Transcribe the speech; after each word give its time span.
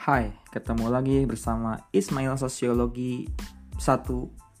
Hai, 0.00 0.32
ketemu 0.48 0.88
lagi 0.88 1.28
bersama 1.28 1.76
Ismail 1.92 2.32
Sosiologi 2.40 3.28
1 3.76 4.08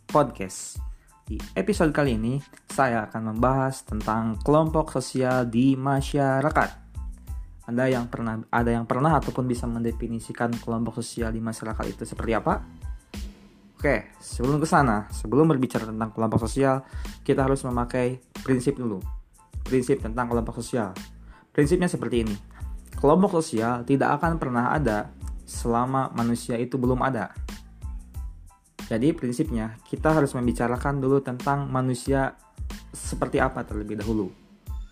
Podcast. 0.04 0.76
Di 1.24 1.40
episode 1.56 1.96
kali 1.96 2.20
ini, 2.20 2.36
saya 2.68 3.08
akan 3.08 3.32
membahas 3.32 3.80
tentang 3.88 4.36
kelompok 4.44 4.92
sosial 4.92 5.48
di 5.48 5.80
masyarakat. 5.80 6.70
Anda 7.64 7.88
yang 7.88 8.12
pernah 8.12 8.44
ada 8.52 8.68
yang 8.68 8.84
pernah 8.84 9.16
ataupun 9.16 9.48
bisa 9.48 9.64
mendefinisikan 9.64 10.60
kelompok 10.60 11.00
sosial 11.00 11.32
di 11.32 11.40
masyarakat 11.40 11.88
itu 11.88 12.04
seperti 12.04 12.36
apa? 12.36 12.60
Oke, 13.80 14.12
sebelum 14.20 14.60
ke 14.60 14.68
sana, 14.68 15.08
sebelum 15.08 15.48
berbicara 15.48 15.88
tentang 15.88 16.12
kelompok 16.12 16.44
sosial, 16.44 16.84
kita 17.24 17.48
harus 17.48 17.64
memakai 17.64 18.20
prinsip 18.44 18.76
dulu. 18.76 19.00
Prinsip 19.64 20.04
tentang 20.04 20.28
kelompok 20.28 20.60
sosial. 20.60 20.92
Prinsipnya 21.48 21.88
seperti 21.88 22.28
ini. 22.28 22.36
Kelompok 23.00 23.40
sosial 23.40 23.88
tidak 23.88 24.20
akan 24.20 24.36
pernah 24.36 24.76
ada 24.76 25.16
selama 25.50 26.14
manusia 26.14 26.54
itu 26.54 26.78
belum 26.78 27.02
ada. 27.02 27.34
Jadi 28.86 29.10
prinsipnya 29.14 29.74
kita 29.90 30.14
harus 30.14 30.30
membicarakan 30.34 31.02
dulu 31.02 31.18
tentang 31.18 31.66
manusia 31.66 32.38
seperti 32.94 33.42
apa 33.42 33.66
terlebih 33.66 33.98
dahulu. 33.98 34.30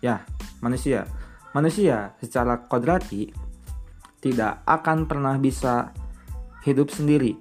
Ya, 0.03 0.27
manusia. 0.59 1.07
Manusia 1.55 2.15
secara 2.19 2.67
kodrati 2.67 3.31
tidak 4.19 4.63
akan 4.67 5.07
pernah 5.07 5.35
bisa 5.39 5.95
hidup 6.67 6.91
sendiri. 6.91 7.39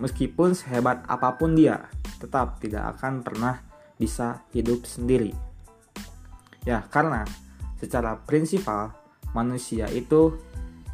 Meskipun 0.00 0.56
sehebat 0.56 1.04
apa 1.04 1.36
pun 1.36 1.52
dia, 1.52 1.88
tetap 2.20 2.60
tidak 2.60 2.96
akan 2.96 3.20
pernah 3.20 3.60
bisa 4.00 4.44
hidup 4.56 4.88
sendiri. 4.88 5.36
Ya, 6.64 6.84
karena 6.88 7.24
secara 7.80 8.16
prinsipal 8.24 8.96
manusia 9.36 9.88
itu 9.92 10.36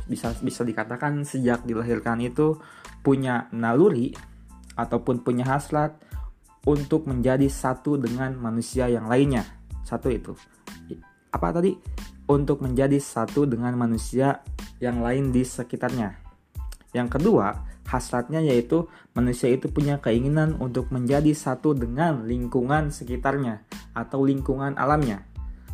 bisa 0.06 0.32
bisa 0.38 0.62
dikatakan 0.62 1.26
sejak 1.26 1.66
dilahirkan 1.66 2.22
itu 2.22 2.58
punya 3.02 3.50
naluri 3.50 4.14
ataupun 4.78 5.22
punya 5.26 5.46
hasrat 5.46 5.98
untuk 6.66 7.06
menjadi 7.06 7.46
satu 7.46 7.98
dengan 7.98 8.34
manusia 8.38 8.90
yang 8.90 9.06
lainnya. 9.06 9.46
Satu 9.86 10.10
itu. 10.10 10.34
Apa 11.30 11.54
tadi? 11.54 11.78
Untuk 12.26 12.58
menjadi 12.58 12.98
satu 12.98 13.46
dengan 13.46 13.78
manusia 13.78 14.42
yang 14.82 14.98
lain 14.98 15.30
di 15.30 15.46
sekitarnya. 15.46 16.18
Yang 16.90 17.18
kedua, 17.18 17.54
hasratnya 17.86 18.42
yaitu 18.42 18.90
manusia 19.14 19.46
itu 19.46 19.70
punya 19.70 20.02
keinginan 20.02 20.58
untuk 20.58 20.90
menjadi 20.90 21.30
satu 21.30 21.70
dengan 21.70 22.26
lingkungan 22.26 22.90
sekitarnya 22.90 23.62
atau 23.94 24.26
lingkungan 24.26 24.74
alamnya 24.74 25.22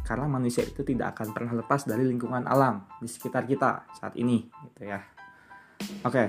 karena 0.02 0.26
manusia 0.26 0.66
itu 0.66 0.82
tidak 0.82 1.14
akan 1.18 1.30
pernah 1.30 1.52
lepas 1.62 1.86
dari 1.86 2.02
lingkungan 2.06 2.42
alam 2.46 2.86
di 2.98 3.06
sekitar 3.06 3.46
kita 3.46 3.86
saat 3.94 4.14
ini 4.18 4.50
gitu 4.68 4.90
ya. 4.90 5.00
Oke. 6.06 6.24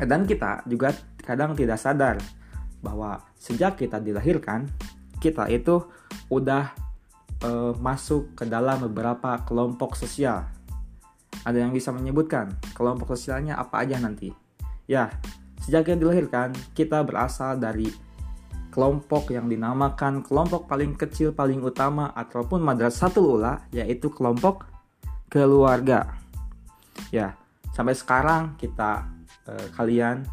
Dan 0.00 0.24
kita 0.26 0.64
juga 0.66 0.94
kadang 1.22 1.54
tidak 1.54 1.78
sadar 1.78 2.16
bahwa 2.80 3.20
sejak 3.36 3.76
kita 3.76 4.00
dilahirkan 4.00 4.66
kita 5.20 5.46
itu 5.52 5.84
udah 6.32 6.72
uh, 7.44 7.72
masuk 7.76 8.32
ke 8.34 8.48
dalam 8.48 8.80
beberapa 8.88 9.44
kelompok 9.44 9.94
sosial. 9.94 10.48
Ada 11.44 11.64
yang 11.64 11.72
bisa 11.72 11.92
menyebutkan 11.92 12.56
kelompok 12.72 13.14
sosialnya 13.14 13.60
apa 13.60 13.84
aja 13.84 14.00
nanti? 14.00 14.32
Ya 14.88 15.12
sejak 15.60 15.92
kita 15.92 15.96
dilahirkan 16.00 16.56
kita 16.72 17.04
berasal 17.04 17.60
dari 17.60 17.92
kelompok 18.70 19.34
yang 19.34 19.50
dinamakan 19.50 20.22
kelompok 20.22 20.70
paling 20.70 20.94
kecil 20.94 21.34
paling 21.34 21.60
utama 21.60 22.14
ataupun 22.14 22.62
madrasatul 22.62 23.38
ula 23.38 23.66
yaitu 23.74 24.08
kelompok 24.08 24.64
keluarga. 25.26 26.18
Ya, 27.10 27.34
sampai 27.74 27.94
sekarang 27.98 28.54
kita 28.56 29.06
eh, 29.50 29.68
kalian 29.74 30.26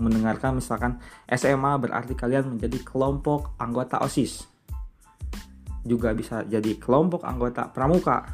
mendengarkan 0.00 0.56
misalkan 0.56 0.96
SMA 1.28 1.76
berarti 1.76 2.16
kalian 2.16 2.56
menjadi 2.56 2.80
kelompok 2.80 3.52
anggota 3.60 4.00
OSIS. 4.00 4.48
Juga 5.84 6.16
bisa 6.16 6.44
jadi 6.48 6.80
kelompok 6.80 7.28
anggota 7.28 7.68
pramuka 7.68 8.24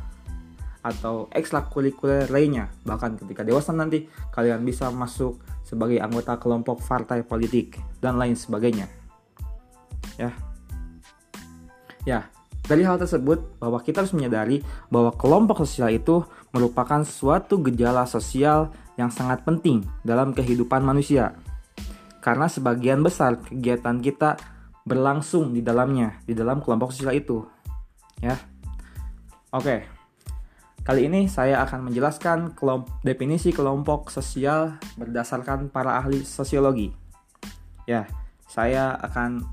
atau 0.79 1.27
ekstrakurikuler 1.35 2.31
lainnya. 2.31 2.71
Bahkan 2.87 3.19
ketika 3.25 3.43
dewasa 3.43 3.75
nanti 3.75 4.07
kalian 4.31 4.63
bisa 4.63 4.95
masuk 4.95 5.43
sebagai 5.67 5.99
anggota 5.99 6.39
kelompok 6.39 6.81
partai 6.81 7.27
politik 7.27 7.77
dan 7.99 8.17
lain 8.17 8.39
sebagainya 8.39 8.98
ya. 10.19 10.31
Ya 12.05 12.29
dari 12.69 12.85
hal 12.85 13.01
tersebut 13.01 13.57
bahwa 13.57 13.81
kita 13.81 14.05
harus 14.05 14.13
menyadari 14.13 14.61
bahwa 14.93 15.17
kelompok 15.17 15.65
sosial 15.65 15.89
itu 15.97 16.21
merupakan 16.53 17.01
suatu 17.01 17.65
gejala 17.65 18.05
sosial 18.05 18.69
yang 19.01 19.09
sangat 19.09 19.41
penting 19.49 19.89
dalam 20.05 20.37
kehidupan 20.37 20.85
manusia. 20.85 21.33
Karena 22.21 22.45
sebagian 22.45 23.01
besar 23.01 23.41
kegiatan 23.41 24.05
kita 24.05 24.37
berlangsung 24.85 25.57
di 25.57 25.65
dalamnya 25.65 26.21
di 26.29 26.37
dalam 26.37 26.61
kelompok 26.61 26.93
sosial 26.93 27.17
itu. 27.17 27.41
Ya. 28.21 28.37
Oke. 29.49 29.89
Kali 30.85 31.09
ini 31.09 31.29
saya 31.29 31.65
akan 31.65 31.89
menjelaskan 31.89 32.57
definisi 33.05 33.53
kelompok 33.53 34.13
sosial 34.13 34.77
berdasarkan 34.97 35.73
para 35.73 36.01
ahli 36.01 36.25
sosiologi. 36.25 36.93
Ya, 37.85 38.09
saya 38.49 38.97
akan 38.97 39.45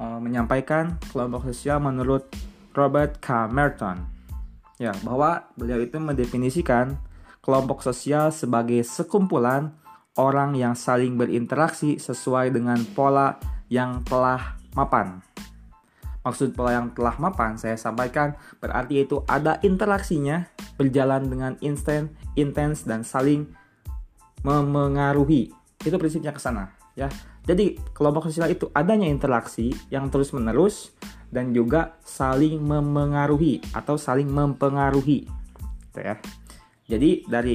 uh, 0.00 0.20
menyampaikan 0.20 0.96
kelompok 1.12 1.48
sosial 1.52 1.80
menurut 1.80 2.28
Robert 2.76 3.20
K. 3.20 3.48
Merton. 3.48 4.04
Ya, 4.76 4.92
bahwa 5.00 5.48
beliau 5.56 5.80
itu 5.80 5.96
mendefinisikan 5.96 7.00
kelompok 7.40 7.80
sosial 7.80 8.28
sebagai 8.28 8.84
sekumpulan 8.84 9.72
orang 10.20 10.56
yang 10.56 10.76
saling 10.76 11.16
berinteraksi 11.16 11.96
sesuai 11.96 12.52
dengan 12.52 12.80
pola 12.92 13.40
yang 13.72 14.04
telah 14.04 14.60
mapan. 14.76 15.24
Maksud 16.26 16.58
pola 16.58 16.74
yang 16.74 16.90
telah 16.90 17.14
mapan 17.22 17.54
saya 17.54 17.78
sampaikan 17.78 18.34
berarti 18.58 19.06
itu 19.06 19.22
ada 19.30 19.62
interaksinya 19.62 20.50
berjalan 20.74 21.30
dengan 21.30 21.52
instan, 21.62 22.10
intens 22.34 22.82
dan 22.82 23.06
saling 23.06 23.46
memengaruhi. 24.42 25.54
Itu 25.86 25.96
prinsipnya 26.02 26.34
ke 26.34 26.42
sana, 26.42 26.74
ya. 26.96 27.12
Jadi 27.46 27.78
kelompok 27.94 28.26
sosial 28.26 28.50
itu 28.50 28.66
adanya 28.74 29.06
interaksi 29.06 29.70
yang 29.92 30.10
terus-menerus 30.10 30.90
dan 31.30 31.54
juga 31.54 31.94
saling 32.02 32.58
memengaruhi 32.58 33.62
atau 33.70 33.94
saling 33.94 34.26
mempengaruhi. 34.26 35.30
Gitu 35.92 36.00
ya. 36.02 36.18
Jadi 36.90 37.22
dari 37.30 37.54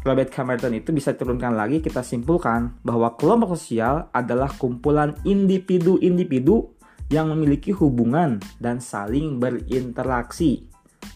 Robert 0.00 0.32
Camerton 0.32 0.72
itu 0.72 0.96
bisa 0.96 1.12
turunkan 1.12 1.52
lagi 1.52 1.84
kita 1.84 2.00
simpulkan 2.00 2.80
bahwa 2.80 3.12
kelompok 3.20 3.52
sosial 3.52 4.08
adalah 4.16 4.48
kumpulan 4.56 5.12
individu-individu 5.28 6.72
yang 7.12 7.28
memiliki 7.28 7.74
hubungan 7.76 8.40
dan 8.56 8.80
saling 8.80 9.36
berinteraksi, 9.36 10.64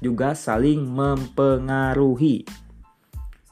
juga 0.04 0.36
saling 0.36 0.84
mempengaruhi. 0.84 2.44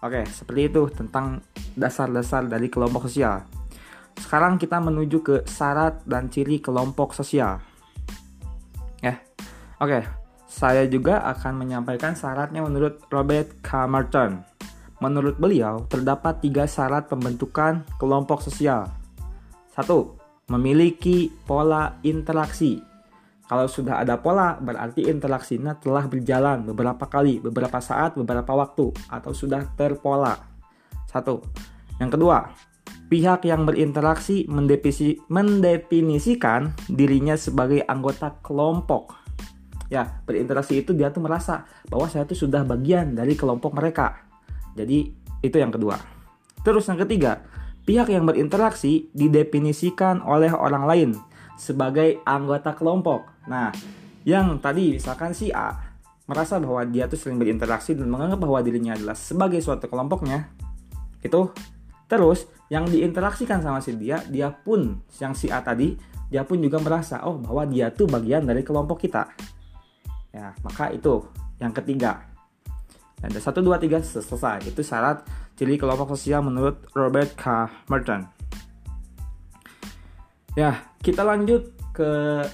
Oke, 0.02 0.26
seperti 0.26 0.62
itu 0.68 0.82
tentang 0.90 1.40
dasar-dasar 1.78 2.44
dari 2.50 2.66
kelompok 2.68 3.06
sosial. 3.08 3.61
Sekarang 4.18 4.56
kita 4.56 4.80
menuju 4.80 5.18
ke 5.20 5.36
syarat 5.44 6.00
dan 6.08 6.32
ciri 6.32 6.58
kelompok 6.58 7.12
sosial. 7.12 7.60
Ya. 9.04 9.20
Oke, 9.82 10.06
saya 10.48 10.84
juga 10.84 11.24
akan 11.32 11.64
menyampaikan 11.64 12.12
syaratnya 12.12 12.60
menurut 12.60 13.00
Robert 13.08 13.60
K. 13.64 13.88
Merton. 13.88 14.44
Menurut 15.02 15.40
beliau, 15.40 15.82
terdapat 15.90 16.38
tiga 16.44 16.68
syarat 16.68 17.10
pembentukan 17.10 17.82
kelompok 17.98 18.44
sosial. 18.44 18.86
Satu, 19.72 20.14
memiliki 20.46 21.32
pola 21.48 21.98
interaksi. 22.06 22.78
Kalau 23.48 23.66
sudah 23.66 24.00
ada 24.00 24.20
pola, 24.20 24.56
berarti 24.60 25.08
interaksinya 25.08 25.76
telah 25.76 26.06
berjalan 26.06 26.62
beberapa 26.68 27.04
kali, 27.08 27.42
beberapa 27.42 27.82
saat, 27.82 28.14
beberapa 28.14 28.52
waktu, 28.54 28.92
atau 29.10 29.32
sudah 29.34 29.66
terpola. 29.74 30.38
Satu. 31.10 31.42
Yang 31.98 32.16
kedua, 32.16 32.38
pihak 33.12 33.44
yang 33.44 33.68
berinteraksi 33.68 34.48
mendefinisi, 34.48 35.20
mendefinisikan 35.28 36.72
dirinya 36.88 37.36
sebagai 37.36 37.84
anggota 37.84 38.40
kelompok. 38.40 39.12
Ya, 39.92 40.24
berinteraksi 40.24 40.80
itu 40.80 40.96
dia 40.96 41.12
tuh 41.12 41.20
merasa 41.20 41.68
bahwa 41.92 42.08
saya 42.08 42.24
tuh 42.24 42.48
sudah 42.48 42.64
bagian 42.64 43.12
dari 43.12 43.36
kelompok 43.36 43.76
mereka. 43.76 44.24
Jadi, 44.72 45.12
itu 45.44 45.56
yang 45.60 45.68
kedua. 45.68 46.00
Terus 46.64 46.88
yang 46.88 46.96
ketiga, 47.04 47.44
pihak 47.84 48.08
yang 48.08 48.24
berinteraksi 48.24 49.12
didefinisikan 49.12 50.24
oleh 50.24 50.48
orang 50.48 50.88
lain 50.88 51.10
sebagai 51.60 52.24
anggota 52.24 52.72
kelompok. 52.72 53.28
Nah, 53.44 53.76
yang 54.24 54.56
tadi 54.64 54.96
misalkan 54.96 55.36
si 55.36 55.52
A 55.52 55.76
merasa 56.24 56.56
bahwa 56.56 56.80
dia 56.88 57.04
tuh 57.12 57.20
sering 57.20 57.36
berinteraksi 57.36 57.92
dan 57.92 58.08
menganggap 58.08 58.40
bahwa 58.40 58.64
dirinya 58.64 58.96
adalah 58.96 59.12
sebagai 59.12 59.60
suatu 59.60 59.84
kelompoknya, 59.84 60.48
itu 61.20 61.52
terus 62.12 62.44
yang 62.68 62.84
diinteraksikan 62.84 63.64
sama 63.64 63.80
si 63.80 63.96
dia, 63.96 64.20
dia 64.28 64.52
pun 64.52 65.00
yang 65.16 65.32
si 65.32 65.48
A 65.48 65.64
tadi, 65.64 65.96
dia 66.28 66.44
pun 66.44 66.60
juga 66.60 66.76
merasa 66.76 67.24
oh 67.24 67.40
bahwa 67.40 67.64
dia 67.64 67.88
tuh 67.88 68.04
bagian 68.04 68.44
dari 68.44 68.60
kelompok 68.60 69.00
kita. 69.08 69.32
Ya, 70.28 70.52
maka 70.60 70.92
itu 70.92 71.24
yang 71.56 71.72
ketiga. 71.72 72.28
Ada 73.24 73.40
satu 73.40 73.64
dua 73.64 73.80
tiga 73.80 74.04
selesai. 74.04 74.68
Itu 74.68 74.84
syarat 74.84 75.24
ciri 75.56 75.80
kelompok 75.80 76.12
sosial 76.12 76.44
menurut 76.44 76.84
Robert 76.92 77.32
K. 77.32 77.72
Merton. 77.88 78.28
Ya, 80.52 80.84
kita 81.00 81.24
lanjut 81.24 81.72
ke 81.96 82.44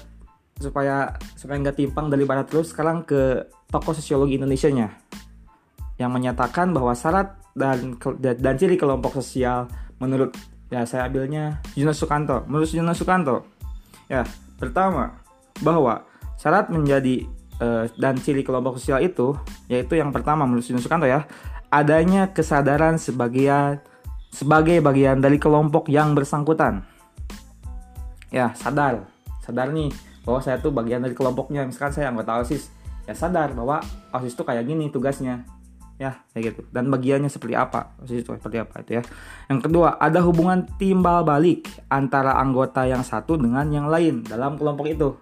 supaya 0.59 1.19
supaya 1.35 1.59
nggak 1.59 1.79
timpang 1.79 2.07
dari 2.07 2.23
barat 2.23 2.47
terus 2.47 2.71
sekarang 2.71 3.03
ke 3.03 3.47
tokoh 3.71 3.95
sosiologi 3.95 4.35
Indonesia 4.35 4.67
nya 4.71 4.87
yang 5.99 6.11
menyatakan 6.11 6.71
bahwa 6.71 6.91
syarat 6.95 7.39
dan 7.59 7.99
dan 8.15 8.55
ciri 8.55 8.79
kelompok 8.79 9.19
sosial 9.19 9.67
menurut 9.99 10.31
ya 10.71 10.87
saya 10.87 11.11
ambilnya 11.11 11.59
Yunus 11.75 11.99
Sukanto. 11.99 12.47
Menurut 12.47 12.71
Yunus 12.71 12.95
Sukanto 12.95 13.43
ya 14.07 14.23
pertama 14.55 15.19
bahwa 15.59 16.07
syarat 16.39 16.71
menjadi 16.71 17.27
uh, 17.59 17.91
dan 17.99 18.15
ciri 18.17 18.47
kelompok 18.47 18.79
sosial 18.79 19.03
itu 19.03 19.35
yaitu 19.67 19.99
yang 19.99 20.15
pertama 20.15 20.47
menurut 20.47 20.63
Yunus 20.63 20.87
Sukanto 20.87 21.03
ya 21.03 21.27
adanya 21.67 22.31
kesadaran 22.31 22.95
sebagian 22.95 23.83
sebagai 24.31 24.79
bagian 24.79 25.19
dari 25.19 25.35
kelompok 25.41 25.91
yang 25.91 26.15
bersangkutan. 26.15 26.85
Ya 28.31 28.55
sadar. 28.55 29.09
Sadar 29.41 29.73
nih 29.73 29.89
bahwa 30.23 30.39
saya 30.39 30.61
tuh 30.61 30.69
bagian 30.69 31.01
dari 31.01 31.17
kelompoknya. 31.17 31.65
Misalkan 31.65 31.91
saya 31.91 32.13
anggota 32.13 32.39
OSIS 32.39 32.69
ya 33.09 33.17
sadar 33.17 33.57
bahwa 33.57 33.81
OSIS 34.13 34.37
tuh 34.37 34.45
kayak 34.45 34.69
gini 34.69 34.93
tugasnya 34.93 35.49
ya 35.99 36.23
kayak 36.31 36.55
gitu. 36.55 36.61
Dan 36.71 36.87
bagiannya 36.87 37.27
seperti 37.27 37.59
apa? 37.59 37.93
Seperti 38.07 38.57
apa 38.57 38.81
itu 38.81 38.91
ya? 38.97 39.03
Yang 39.51 39.59
kedua 39.67 39.99
ada 39.99 40.23
hubungan 40.23 40.63
timbal 40.79 41.27
balik 41.27 41.67
antara 41.91 42.39
anggota 42.39 42.87
yang 42.87 43.03
satu 43.03 43.35
dengan 43.35 43.67
yang 43.67 43.91
lain 43.91 44.23
dalam 44.23 44.55
kelompok 44.55 44.87
itu. 44.87 45.19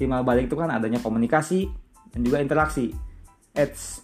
Timbal 0.00 0.24
balik 0.24 0.48
itu 0.48 0.56
kan 0.56 0.72
adanya 0.72 0.98
komunikasi 1.04 1.68
dan 2.16 2.24
juga 2.24 2.40
interaksi. 2.40 2.96
It's, 3.52 4.00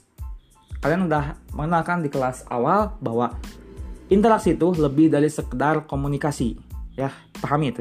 kalian 0.85 1.09
udah 1.09 1.41
mengenalkan 1.57 2.05
di 2.05 2.13
kelas 2.13 2.45
awal 2.53 3.01
bahwa 3.01 3.33
interaksi 4.13 4.53
itu 4.53 4.77
lebih 4.77 5.09
dari 5.09 5.33
sekedar 5.33 5.89
komunikasi. 5.89 6.61
Ya 7.01 7.09
pahami 7.41 7.73
itu. 7.73 7.81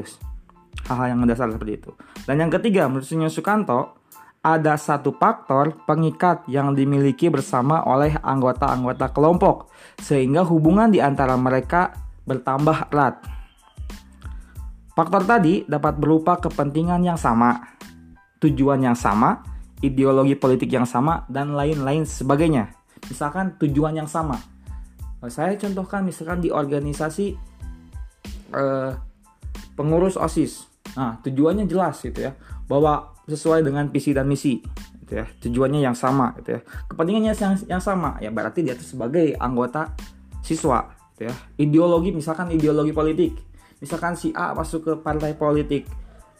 Hal-hal 0.88 1.12
yang 1.12 1.20
mendasar 1.20 1.52
seperti 1.52 1.80
itu. 1.80 1.90
Dan 2.24 2.40
yang 2.40 2.50
ketiga, 2.52 2.88
menurut 2.88 3.06
Sunyo 3.06 3.28
Sukanto, 3.28 4.03
ada 4.44 4.76
satu 4.76 5.16
faktor 5.16 5.72
pengikat 5.88 6.44
yang 6.52 6.76
dimiliki 6.76 7.32
bersama 7.32 7.80
oleh 7.88 8.12
anggota-anggota 8.20 9.08
kelompok, 9.16 9.72
sehingga 9.96 10.44
hubungan 10.44 10.92
di 10.92 11.00
antara 11.00 11.32
mereka 11.40 11.96
bertambah 12.28 12.92
erat. 12.92 13.24
Faktor 14.92 15.24
tadi 15.24 15.64
dapat 15.64 15.96
berupa 15.96 16.36
kepentingan 16.36 17.00
yang 17.02 17.16
sama, 17.16 17.56
tujuan 18.44 18.84
yang 18.84 18.94
sama, 18.94 19.40
ideologi 19.80 20.36
politik 20.36 20.68
yang 20.68 20.84
sama, 20.84 21.24
dan 21.32 21.56
lain-lain 21.56 22.04
sebagainya. 22.04 22.68
Misalkan 23.08 23.56
tujuan 23.56 23.96
yang 23.96 24.06
sama. 24.06 24.36
Saya 25.24 25.56
contohkan 25.56 26.04
misalkan 26.04 26.44
di 26.44 26.52
organisasi 26.52 27.32
eh, 28.52 28.92
pengurus 29.72 30.20
OSIS 30.20 30.74
Nah, 30.94 31.18
tujuannya 31.24 31.66
jelas 31.66 31.98
gitu 32.04 32.22
ya, 32.22 32.32
bahwa 32.70 33.13
sesuai 33.24 33.64
dengan 33.64 33.88
visi 33.88 34.12
dan 34.12 34.28
misi 34.28 34.60
gitu 35.04 35.20
ya. 35.20 35.26
Tujuannya 35.28 35.80
yang 35.84 35.96
sama 35.96 36.32
gitu 36.40 36.58
ya. 36.58 36.60
Kepentingannya 36.88 37.32
yang, 37.36 37.54
yang 37.78 37.82
sama 37.82 38.16
ya 38.20 38.28
berarti 38.32 38.64
dia 38.64 38.76
itu 38.76 38.84
sebagai 38.84 39.36
anggota 39.40 39.92
siswa 40.40 40.92
gitu 41.14 41.28
ya. 41.28 41.34
Ideologi 41.60 42.10
misalkan 42.12 42.52
ideologi 42.52 42.92
politik. 42.92 43.32
Misalkan 43.80 44.16
si 44.16 44.32
A 44.32 44.56
masuk 44.56 44.80
ke 44.86 44.92
partai 45.00 45.36
politik 45.36 45.84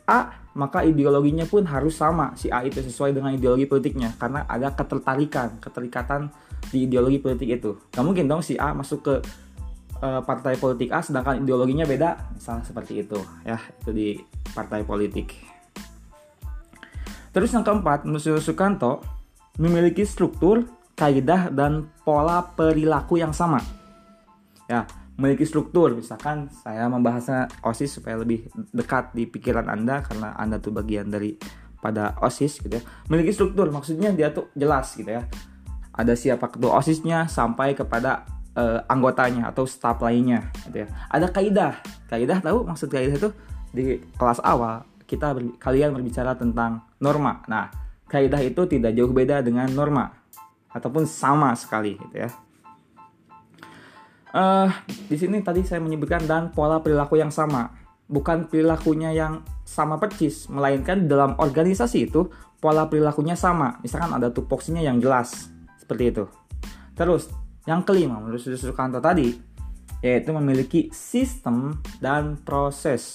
A, 0.04 0.36
maka 0.52 0.84
ideologinya 0.84 1.48
pun 1.48 1.64
harus 1.64 1.96
sama 1.96 2.36
si 2.36 2.52
A 2.52 2.60
itu 2.60 2.80
sesuai 2.84 3.16
dengan 3.16 3.32
ideologi 3.32 3.64
politiknya 3.64 4.12
karena 4.20 4.44
ada 4.44 4.72
ketertarikan, 4.76 5.56
keterikatan 5.60 6.28
di 6.68 6.84
ideologi 6.84 7.20
politik 7.20 7.48
itu. 7.60 7.76
Gak 7.88 8.04
mungkin 8.04 8.28
dong 8.28 8.44
si 8.44 8.56
A 8.60 8.76
masuk 8.76 9.00
ke 9.00 9.14
uh, 10.04 10.20
partai 10.24 10.60
politik 10.60 10.92
A 10.92 11.00
sedangkan 11.00 11.40
ideologinya 11.40 11.88
beda 11.88 12.36
misalnya 12.36 12.64
seperti 12.68 13.00
itu 13.00 13.18
ya 13.48 13.56
itu 13.56 13.90
di 13.96 14.08
partai 14.52 14.84
politik 14.84 15.53
terus 17.34 17.50
yang 17.50 17.66
keempat 17.66 18.06
menurut 18.06 18.40
Sukanto 18.40 19.02
memiliki 19.58 20.06
struktur 20.06 20.64
kaidah 20.94 21.50
dan 21.50 21.90
pola 22.06 22.54
perilaku 22.54 23.18
yang 23.18 23.34
sama. 23.34 23.58
Ya 24.70 24.86
memiliki 25.18 25.46
struktur. 25.46 25.94
Misalkan 25.94 26.50
saya 26.50 26.86
membahasnya 26.90 27.50
OSIS 27.62 27.98
supaya 28.00 28.18
lebih 28.18 28.50
dekat 28.74 29.14
di 29.14 29.26
pikiran 29.26 29.70
Anda 29.70 30.02
karena 30.02 30.34
Anda 30.34 30.58
tuh 30.58 30.74
bagian 30.74 31.10
dari 31.10 31.38
pada 31.78 32.16
OSIS 32.22 32.64
gitu 32.64 32.80
ya. 32.80 32.82
Memiliki 33.10 33.34
struktur 33.34 33.70
maksudnya 33.70 34.10
dia 34.10 34.34
tuh 34.34 34.50
jelas 34.58 34.94
gitu 34.94 35.10
ya. 35.10 35.22
Ada 35.94 36.18
siapa 36.18 36.50
ketua 36.50 36.74
OSISnya 36.82 37.30
sampai 37.30 37.78
kepada 37.78 38.26
uh, 38.58 38.82
anggotanya 38.90 39.54
atau 39.54 39.62
staff 39.62 40.02
lainnya 40.02 40.50
gitu 40.66 40.82
ya. 40.82 40.88
Ada 41.10 41.30
kaidah. 41.30 41.74
Kaidah 42.10 42.38
tahu 42.42 42.66
maksud 42.66 42.90
kaidah 42.90 43.14
itu 43.14 43.30
di 43.74 43.98
kelas 44.18 44.42
awal 44.42 44.86
kita 45.14 45.30
ber, 45.30 45.54
kalian 45.62 45.94
berbicara 45.94 46.34
tentang 46.34 46.82
norma. 46.98 47.46
Nah, 47.46 47.70
kaidah 48.10 48.42
itu 48.42 48.66
tidak 48.66 48.92
jauh 48.98 49.14
beda 49.14 49.40
dengan 49.46 49.70
norma 49.70 50.10
ataupun 50.74 51.06
sama 51.06 51.54
sekali 51.54 51.94
gitu 51.94 52.26
ya. 52.26 52.30
Uh, 54.34 54.66
di 55.06 55.14
sini 55.14 55.38
tadi 55.46 55.62
saya 55.62 55.78
menyebutkan 55.78 56.26
dan 56.26 56.50
pola 56.50 56.82
perilaku 56.82 57.14
yang 57.14 57.30
sama, 57.30 57.70
bukan 58.10 58.50
perilakunya 58.50 59.14
yang 59.14 59.46
sama 59.62 60.02
persis, 60.02 60.50
melainkan 60.50 61.06
dalam 61.06 61.38
organisasi 61.38 62.10
itu 62.10 62.26
pola 62.58 62.90
perilakunya 62.90 63.38
sama. 63.38 63.78
Misalkan 63.86 64.10
ada 64.10 64.34
tupoksinya 64.34 64.82
yang 64.82 64.98
jelas 64.98 65.54
seperti 65.78 66.10
itu. 66.10 66.24
Terus 66.98 67.30
yang 67.64 67.86
kelima, 67.86 68.18
menurut 68.18 68.42
Sukanto 68.42 68.98
tadi, 68.98 69.30
yaitu 70.02 70.34
memiliki 70.34 70.90
sistem 70.90 71.78
dan 72.02 72.36
proses. 72.42 73.14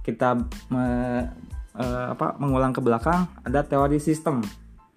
Kita 0.00 0.36
me, 0.72 0.84
e, 1.76 1.84
apa, 1.84 2.36
mengulang 2.40 2.72
ke 2.72 2.80
belakang, 2.80 3.28
ada 3.44 3.64
teori 3.64 4.00
sistem. 4.00 4.40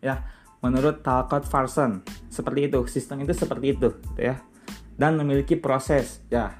Ya, 0.03 0.23
menurut 0.59 1.03
Talcott 1.03 1.47
Farson, 1.47 2.03
seperti 2.27 2.71
itu. 2.71 2.83
Sistem 2.87 3.23
itu 3.23 3.31
seperti 3.35 3.75
itu, 3.75 3.89
gitu 4.13 4.21
ya. 4.21 4.39
Dan 4.95 5.19
memiliki 5.19 5.59
proses, 5.59 6.23
ya. 6.27 6.59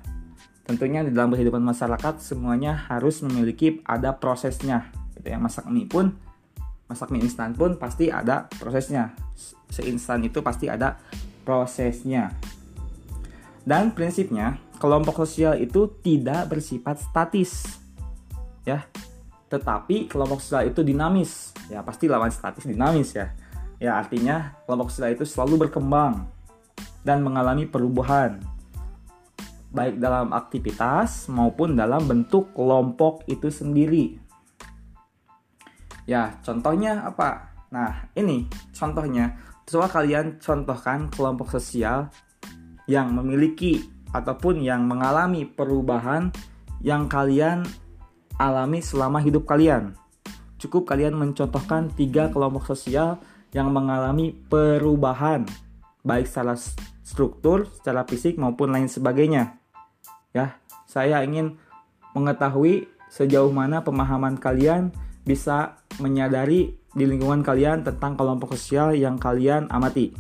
Tentunya 0.64 1.04
di 1.04 1.12
dalam 1.12 1.36
kehidupan 1.36 1.60
masyarakat 1.60 2.24
semuanya 2.24 2.88
harus 2.88 3.20
memiliki 3.20 3.84
ada 3.84 4.16
prosesnya, 4.16 4.92
gitu 5.20 5.28
ya. 5.28 5.38
Masak 5.40 5.68
mie 5.68 5.88
pun 5.88 6.16
masak 6.84 7.10
mie 7.10 7.26
instan 7.26 7.58
pun 7.58 7.80
pasti 7.80 8.14
ada 8.14 8.46
prosesnya. 8.60 9.18
Seinstan 9.72 10.22
itu 10.22 10.46
pasti 10.46 10.70
ada 10.70 11.02
prosesnya. 11.42 12.30
Dan 13.64 13.96
prinsipnya, 13.96 14.60
kelompok 14.78 15.24
sosial 15.24 15.56
itu 15.58 15.88
tidak 16.04 16.52
bersifat 16.52 17.00
statis. 17.00 17.83
Ya. 18.64 18.88
Tetapi 19.52 20.10
kelompok 20.10 20.42
sosial 20.42 20.72
itu 20.72 20.82
dinamis. 20.82 21.54
Ya, 21.70 21.86
pasti 21.86 22.10
lawan 22.10 22.34
statis 22.34 22.66
dinamis 22.66 23.14
ya. 23.14 23.32
Ya, 23.78 24.00
artinya 24.00 24.58
kelompok 24.66 24.90
sosial 24.90 25.14
itu 25.14 25.28
selalu 25.28 25.68
berkembang 25.68 26.28
dan 27.04 27.20
mengalami 27.22 27.68
perubahan 27.68 28.40
baik 29.74 29.98
dalam 29.98 30.30
aktivitas 30.32 31.28
maupun 31.34 31.74
dalam 31.74 32.06
bentuk 32.06 32.54
kelompok 32.54 33.26
itu 33.26 33.50
sendiri. 33.50 34.22
Ya, 36.06 36.38
contohnya 36.46 37.04
apa? 37.10 37.52
Nah, 37.74 38.06
ini 38.14 38.46
contohnya 38.70 39.34
Coba 39.64 39.88
kalian 39.88 40.44
contohkan 40.44 41.08
kelompok 41.08 41.56
sosial 41.56 42.12
yang 42.84 43.16
memiliki 43.16 43.88
ataupun 44.12 44.60
yang 44.60 44.84
mengalami 44.84 45.48
perubahan 45.48 46.36
yang 46.84 47.08
kalian 47.08 47.64
alami 48.44 48.84
selama 48.84 49.24
hidup 49.24 49.48
kalian. 49.48 49.96
Cukup 50.60 50.84
kalian 50.84 51.16
mencontohkan 51.16 51.92
tiga 51.96 52.28
kelompok 52.28 52.68
sosial 52.68 53.24
yang 53.56 53.72
mengalami 53.72 54.36
perubahan 54.52 55.48
baik 56.04 56.28
secara 56.28 56.60
struktur, 57.04 57.72
secara 57.72 58.04
fisik 58.04 58.36
maupun 58.36 58.76
lain 58.76 58.92
sebagainya. 58.92 59.56
Ya, 60.36 60.60
saya 60.84 61.24
ingin 61.24 61.56
mengetahui 62.12 62.92
sejauh 63.08 63.54
mana 63.54 63.86
pemahaman 63.86 64.36
kalian 64.36 64.92
bisa 65.24 65.80
menyadari 66.02 66.76
di 66.94 67.04
lingkungan 67.08 67.42
kalian 67.42 67.86
tentang 67.88 68.20
kelompok 68.20 68.54
sosial 68.58 68.94
yang 68.94 69.16
kalian 69.16 69.72
amati. 69.72 70.12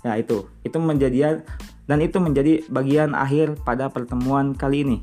Ya, 0.00 0.16
itu. 0.16 0.48
Itu 0.64 0.80
menjadi 0.80 1.44
dan 1.84 1.98
itu 2.00 2.22
menjadi 2.22 2.64
bagian 2.70 3.12
akhir 3.12 3.60
pada 3.66 3.90
pertemuan 3.90 4.54
kali 4.54 4.86
ini. 4.86 4.98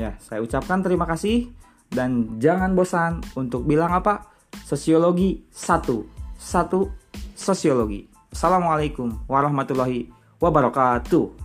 Ya, 0.00 0.16
saya 0.16 0.40
ucapkan 0.40 0.80
terima 0.80 1.04
kasih 1.04 1.52
dan 1.92 2.40
jangan 2.40 2.72
bosan 2.72 3.20
untuk 3.36 3.68
bilang 3.68 3.92
apa? 3.92 4.32
Sosiologi 4.64 5.44
satu, 5.52 6.08
satu 6.40 6.88
sosiologi. 7.36 8.08
Assalamualaikum 8.32 9.12
warahmatullahi 9.28 10.08
wabarakatuh. 10.40 11.39